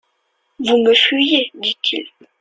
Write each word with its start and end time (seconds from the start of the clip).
Vous 0.59 0.77
me 0.83 0.95
fuyez, 0.95 1.51
dit-il. 1.53 2.07